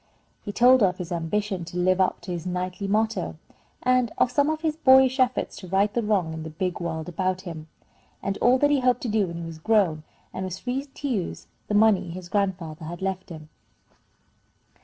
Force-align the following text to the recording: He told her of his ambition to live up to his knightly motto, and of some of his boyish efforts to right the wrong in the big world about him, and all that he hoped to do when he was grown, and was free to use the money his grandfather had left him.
He 0.41 0.51
told 0.51 0.81
her 0.81 0.87
of 0.87 0.97
his 0.97 1.11
ambition 1.11 1.63
to 1.65 1.77
live 1.77 2.01
up 2.01 2.21
to 2.21 2.31
his 2.31 2.47
knightly 2.47 2.87
motto, 2.87 3.35
and 3.83 4.11
of 4.17 4.31
some 4.31 4.49
of 4.49 4.61
his 4.61 4.75
boyish 4.75 5.19
efforts 5.19 5.55
to 5.57 5.67
right 5.67 5.93
the 5.93 6.01
wrong 6.01 6.33
in 6.33 6.41
the 6.41 6.49
big 6.49 6.79
world 6.79 7.07
about 7.07 7.41
him, 7.41 7.67
and 8.23 8.35
all 8.39 8.57
that 8.57 8.71
he 8.71 8.79
hoped 8.79 9.01
to 9.01 9.07
do 9.07 9.27
when 9.27 9.37
he 9.37 9.43
was 9.45 9.59
grown, 9.59 10.01
and 10.33 10.43
was 10.43 10.57
free 10.57 10.85
to 10.85 11.07
use 11.07 11.45
the 11.67 11.75
money 11.75 12.09
his 12.09 12.29
grandfather 12.29 12.85
had 12.85 13.03
left 13.03 13.29
him. 13.29 13.49